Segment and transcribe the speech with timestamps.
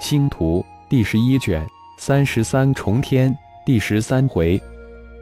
[0.00, 1.64] 星图第十一卷
[1.98, 4.60] 三十三重天第十三回，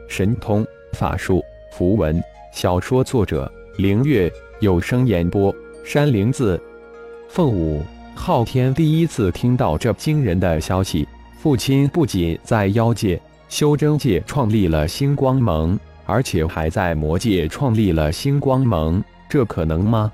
[0.07, 2.23] 神通法术符文。
[2.53, 4.31] 小说作者：凌月，
[4.61, 5.53] 有声演播：
[5.83, 6.59] 山灵子。
[7.27, 7.83] 凤舞
[8.15, 11.05] 昊天第一次听到这惊人的消息，
[11.37, 20.09] 父亲不仅在妖界、修真界创立了星光盟，而且还在魔界创立了星光盟，这可能吗？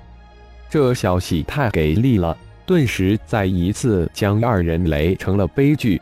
[0.68, 2.36] 这消息太给力了，
[2.66, 6.00] 顿时再一次将二人雷成了悲剧。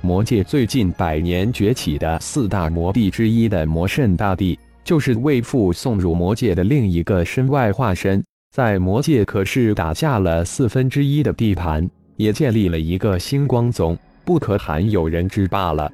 [0.00, 4.58] 魔界最近百年崛起的四大魔帝之一的魔圣大帝。
[4.82, 15.92] 就是为父送入魔界的另一个身外化身，在魔界可是打下了四分之一的地盘，也建立了一个星光宗，不可罕有人之罢了。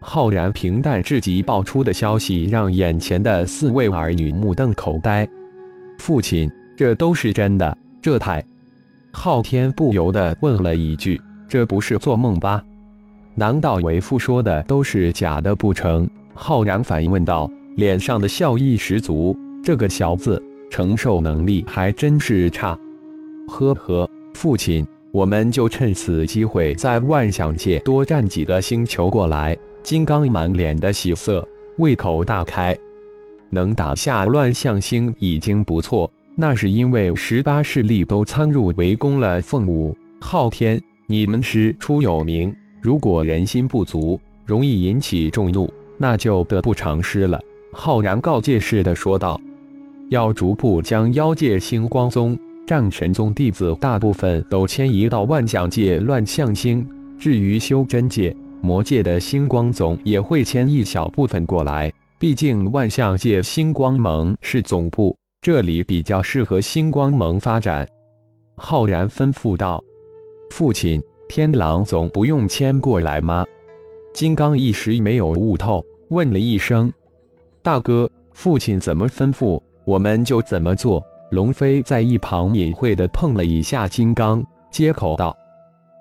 [0.00, 5.26] 浩然平淡至极爆出的消息，让眼前的四位儿女目瞪口呆。
[5.98, 7.76] 父亲，这都是真的？
[8.00, 8.44] 这太……
[9.12, 12.62] 昊天不由得问了一句：“这不是做梦吧？
[13.34, 17.50] 难道为父说的都是假的不成？”浩然反问道。
[17.76, 22.78] 脸上的笑意十足，这个小子承受能力还真是差。
[23.48, 29.56] 呵呵，父亲，我们就趁此机会在万象界多占几个星球过来。
[29.82, 31.46] 金刚满脸的喜色，
[31.78, 32.76] 胃口大开。
[33.48, 40.80] 能打下乱象星已经不错，那是因为十八势力都参入围攻了凤舞昊天。
[41.06, 47.38] 你们师出有名，如果人心不足，容易引起众怒，那就得不偿失了。
[47.72, 49.38] 浩然告诫似的说道
[50.08, 56.88] ：“要逐步将妖界星光宗、战神宗弟子大部分都迁移到万象界乱象星。
[57.18, 61.92] 至于修真界、魔界的星光宗，也会迁一小部分过来。
[62.18, 67.88] 毕竟万象界星光盟是总部，这里比较适合星光盟发展。”
[68.56, 69.82] 浩然吩咐道
[70.52, 73.46] ：“父亲，天狼总不用迁过来吗？”
[74.12, 76.92] 金刚一时没有悟透，问了一声。
[77.62, 81.02] 大哥，父亲怎么吩咐，我们就怎么做。
[81.30, 85.34] 龙飞在一旁隐晦地碰了一下金刚，接口道：“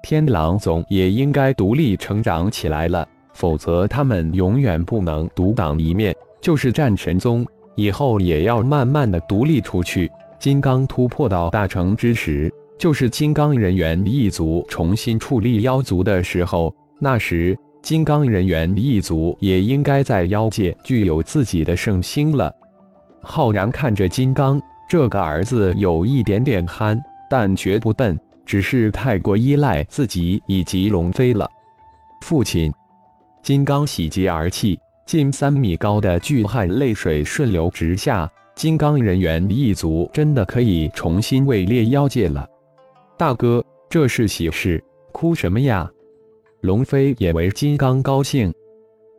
[0.04, 6.14] 天狼总也应该独立成长起来了，否则他们永远不能独当一面。
[6.42, 7.46] 就是战神宗，
[7.80, 10.12] 以后也要慢慢的独立出去。
[10.38, 22.54] 金刚突破到大成之时，就是金刚人猿一族重新矗立妖族的时候，那时。”金刚人猿一族也应该在妖界具有自己的圣星了。
[23.22, 31.50] 浩然看着金刚这个儿子，有一点点憨，但绝不笨，只是太过依赖自己以及龙飞了。
[32.22, 32.70] 父亲，
[33.42, 34.78] 金刚喜极而泣，
[35.10, 38.32] 近三米高的巨汉泪水顺流直下。
[38.54, 42.48] 金刚人猿一族真的可以重新位列妖界了。
[43.18, 44.80] 大哥，这是喜事，
[45.12, 45.90] 哭什么呀？
[46.62, 48.54] 龙飞也为金刚高兴，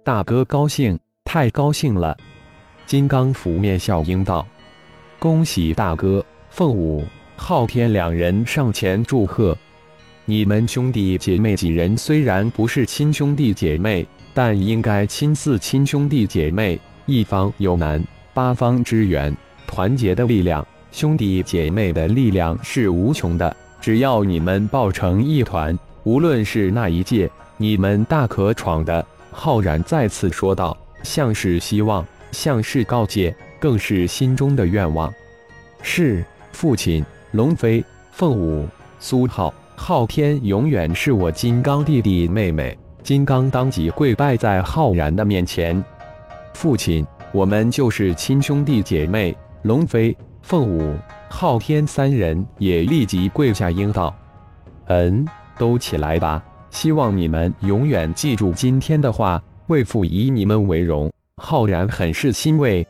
[0.05, 2.17] 大哥高兴，太高兴了。
[2.87, 4.47] 金刚拂面笑应道
[5.19, 7.03] ：“恭喜大哥！”凤舞、
[7.35, 9.59] 昊天两人上前祝贺。
[10.25, 14.07] 你们兄弟姐妹几人虽然不是亲兄弟姐妹，
[14.43, 16.81] 但应该亲似亲兄弟姐妹。
[17.05, 18.03] 一方有难，
[18.33, 19.37] 八方支援，
[19.67, 23.55] 团结的力量，兄弟姐妹的力量是无穷的。
[23.83, 25.79] 只要你们抱成一团。
[26.05, 32.03] 无论是那一届，你们大可闯的。”浩然再次说道，像是希望，
[32.33, 35.13] 像是告诫，更是心中的愿望。
[35.83, 38.67] 是父亲，龙飞、凤舞、
[38.99, 42.75] 苏浩、昊天永远是我金刚弟弟妹妹。
[43.11, 45.85] 金刚当即跪拜在浩然的面前。
[46.55, 49.37] 父亲，我们就是亲兄弟姐妹。
[49.63, 50.97] 龙飞、凤舞、
[51.29, 54.15] 昊天三人也立即跪下应道
[54.87, 55.27] ：“嗯。”
[55.59, 56.41] 都起来吧！
[56.71, 61.11] 希望你们永远记住今天的话，为父以你们为荣。
[61.43, 62.87] 浩然很是欣慰。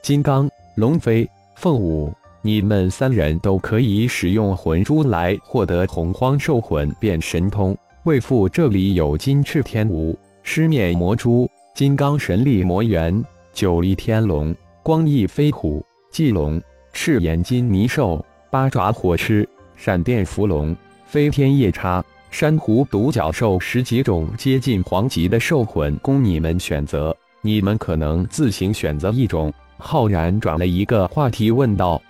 [0.00, 2.10] 金刚、龙飞、凤舞，
[2.40, 7.76] 你们三人都可以使用魂珠来获得洪荒兽魂变神通。
[8.04, 16.60] 为父这里有金翅天蜈、狮面魔蛛、金刚神力魔猿、九翼天龙、光翼飞虎、棘龙、
[16.94, 20.74] 赤眼金泥兽、八爪火狮、闪电伏龙。
[21.04, 29.52] 飞天夜叉、珊瑚独角兽十几种接近黄级的兽魂供你们选择，你们可能自行选择一种。
[29.76, 32.00] 浩然转了一个话题问道：“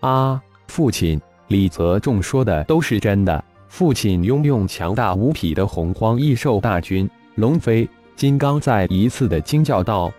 [0.00, 3.44] 啊，父亲，李泽仲说的都是真的？
[3.70, 10.12] 父亲拥有强大无匹的洪荒异兽大军。”龙飞、金刚再一次的惊叫道：“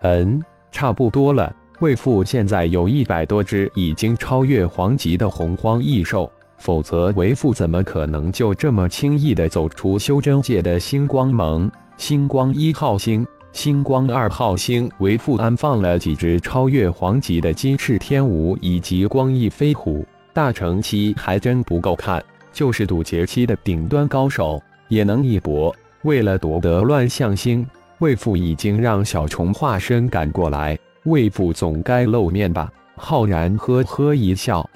[0.00, 1.54] 嗯，差不多了。
[1.80, 11.70] 为父现在有一百多只已经超越黄级的洪荒异兽。”否则为父怎么可能就这么轻易的走出修真界的星光盟？
[11.96, 20.06] 星光一号星、星光二号星，为父安放了几只超越黄级的金翅天舞以及光翼飞虎。
[20.32, 22.24] 大成期还真不够看，
[22.54, 25.74] 就是渡劫期的顶端高手也能一搏。
[26.04, 27.66] 为了夺得乱象星，
[27.98, 32.72] 魏父已经让小虫化身赶过来，魏父总该露面吧？
[32.96, 34.66] 浩然呵呵一笑，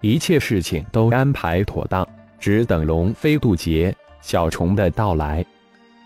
[0.00, 2.04] 一切事情都安排妥当，
[2.38, 5.44] 只等龙飞渡劫，小虫的到来。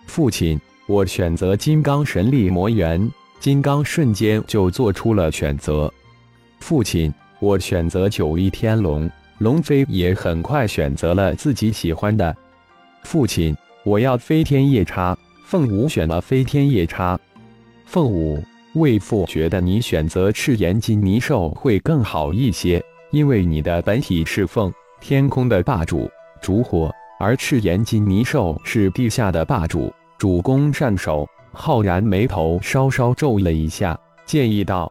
[0.07, 3.11] 父亲，我选择金刚神力魔元，
[3.41, 5.91] 金刚瞬间就做出了选择。
[6.59, 7.11] 父亲。
[7.41, 12.35] 我选择九翼天龙，龙飞也很快选择了自己喜欢的。
[13.03, 15.17] 父亲，我要飞天夜叉。
[15.47, 17.19] 凤舞选了飞天夜叉。
[17.85, 18.43] 凤舞，
[18.75, 26.11] 魏父觉得你选择赤炎金泥兽会更好一些，因为你的本体是凤，天空的霸主，
[26.41, 26.91] 主火；
[27.21, 31.29] 而赤炎金泥兽是地下的霸主，主攻善守。
[31.53, 34.91] 浩然眉头稍稍皱了一下，建议道。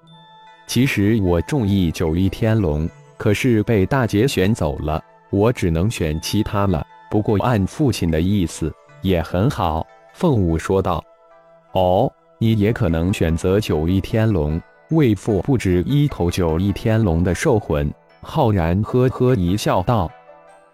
[0.68, 2.88] 其实我中意九翼天龙，
[3.24, 6.86] 可是被大姐选走了，我只能选其他了。
[7.10, 8.70] 不过按父亲的意思
[9.02, 11.02] 也很好。”凤舞说道。
[11.72, 14.62] “哦，你也可能选择九翼天龙。”
[14.92, 17.90] 为父不止一头九翼天龙的兽魂。
[18.22, 20.12] 浩然呵呵一笑道：“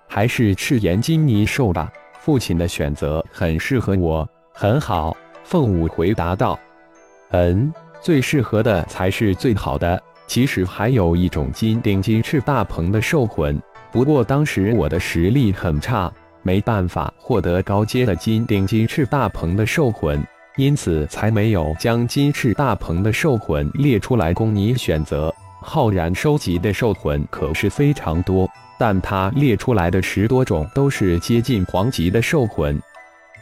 [0.10, 6.60] 还是赤炎金泥兽吧，父亲的选择很适合我。”很好，凤舞回答道。
[7.30, 7.72] “嗯。”
[8.02, 10.02] 最适合的才是最好的。
[10.30, 13.60] 其实还有一种金顶金翅大鹏的兽魂，
[13.92, 16.10] 不过当时我的实力很差，
[16.44, 20.24] 没办法获得高阶的金顶金翅大鹏的兽魂，
[20.56, 25.34] 因此才没有将金翅大鹏的兽魂列出来供你选择。
[25.62, 28.48] 浩然收集的兽魂可是非常多，
[28.78, 32.80] 但他列出来的十多种都是接近黄级的兽魂。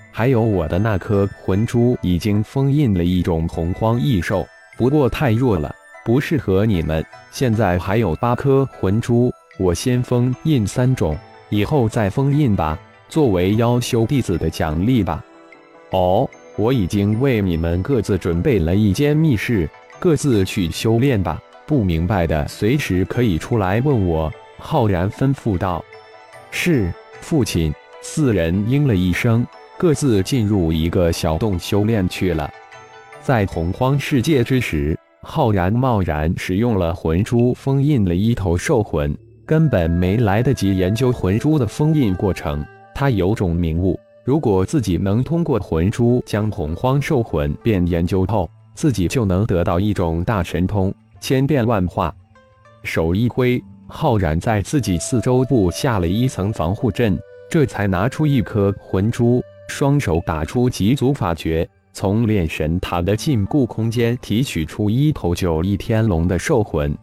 [0.09, 4.47] 还有我的那颗魂珠已经封印了一种洪荒异兽，
[4.77, 5.75] 不过太弱了，
[6.07, 7.05] 不适合你们。
[7.31, 11.17] 现在还有八颗魂珠，我先封印三种，
[11.49, 15.21] 以后再封印吧，作为妖修弟子的奖励吧。
[15.89, 16.25] 哦，
[16.55, 19.69] 我已经为你们各自准备了一间密室，
[19.99, 21.37] 各自去修炼吧。
[21.65, 24.31] 不明白的随时可以出来问我。
[24.57, 25.83] 浩然吩咐道
[26.51, 26.89] ：“是，
[27.19, 29.45] 父亲。”四人应了一声。
[29.77, 32.49] 各自进入一个小洞修炼去了。
[33.21, 34.96] 在洪荒世界之时，
[35.29, 39.13] 浩然贸然使用了魂珠封印了一头兽魂，
[39.45, 42.65] 根本没来得及研究魂珠的封印过程。
[42.95, 52.15] 他有种明悟：如果自己能通过魂珠将洪荒兽魂变研究透，自己就能得到一种大神通，千变万化。
[52.83, 57.19] 手一挥，浩然在自己四周布下了一层防护阵，
[57.51, 59.43] 这才拿出一颗魂珠。
[59.67, 66.95] 双手打出极足法诀，从炼神塔的禁锢空间提取出一头九翼天龙的兽魂。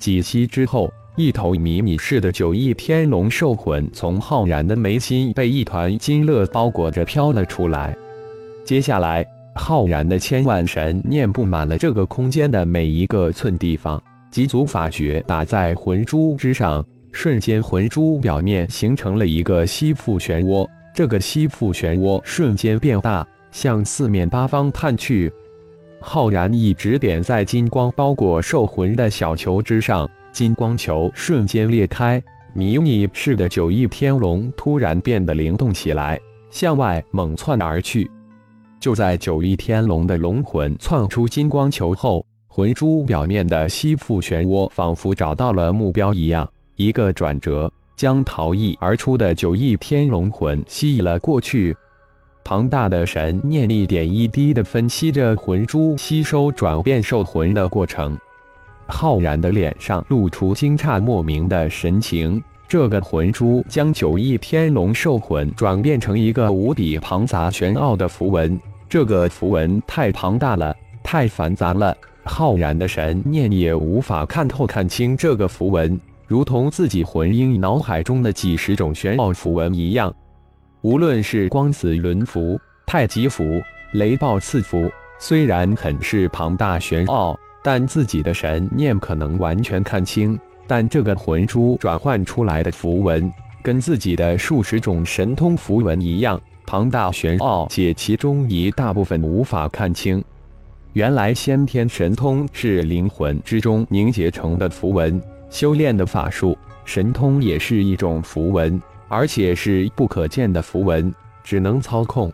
[0.00, 7.96] 几息之后，一头迷你式的九翼天龙兽魂从浩然的眉心被一团金乐包裹着飘了出来。
[8.64, 9.24] 接下来，
[9.54, 14.02] 浩然的千万神念布满了这个空间的每一个寸地方，
[14.32, 20.68] 极足法诀打在魂珠之上，瞬间魂珠表面形成了一个吸附漩涡。
[20.92, 23.24] 这个吸附漩涡瞬间变大，
[23.56, 25.32] 向四面八方探去。
[25.98, 32.22] 浩然一指点在金光包裹兽魂的小球之上，金光球瞬间裂开，
[32.52, 36.20] 迷你式的九翼天龙突然变得灵动起来，
[36.50, 38.10] 向外猛窜而去。
[38.78, 47.72] 就在九翼天龙的龙魂窜出金光球后，魂珠表面的吸附漩涡仿佛找到了目标一样，一个转折。
[47.96, 51.74] 将逃逸而出的九翼天龙魂吸引了过去，
[52.48, 58.16] 庞大的神念一点一滴地分析着魂珠吸收转变兽魂的过程。
[58.86, 62.40] 浩然的脸上露出惊诧莫名的神情。
[62.68, 68.56] 这个魂珠将九翼天龙兽魂转变成一个无比庞杂玄奥的符文，
[68.88, 70.72] 这个符文太庞大了，
[71.02, 76.00] 太繁杂了，浩然的神念也无法看透看清这个符文。
[76.28, 80.14] 如同自己魂婴脑海中的几十种玄奥符文一样，
[80.86, 83.60] 无论是光子轮符、太极符、
[83.94, 84.88] 雷暴刺符，
[85.18, 90.38] 虽然很是庞大玄奥，但自己的神念可能完全看清。
[90.64, 93.28] 但这个魂珠转换出来的符文，
[93.64, 100.22] 跟自己的数十种神通符文一样庞大玄奥，且其中一大部分无法看清。
[100.92, 105.20] 原来先天神通是灵魂之中凝结成的符文。
[105.50, 112.30] 修炼的法术神通也是一种符文，而且是不可见的符文，只能操控；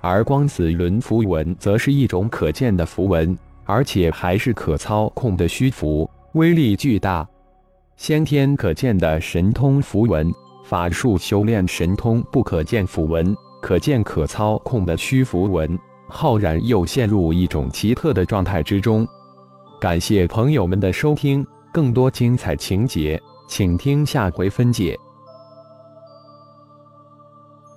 [0.00, 7.26] 而光子轮符文则是一种可见的符文，而且还是可操控的虚符，威力巨大。
[7.96, 10.32] 先天可见的神通符文，
[10.64, 15.78] 法术修炼神通不可见符文，可见可操控的虚符文。
[16.08, 19.06] 浩然又陷入一种奇特的状态之中。
[19.80, 24.98] 感谢朋友们的收听，更多精彩情节，请听下回分解。